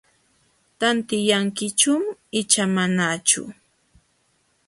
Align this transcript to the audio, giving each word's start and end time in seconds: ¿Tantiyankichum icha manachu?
¿Tantiyankichum 0.79 2.03
icha 2.39 2.65
manachu? 2.75 3.41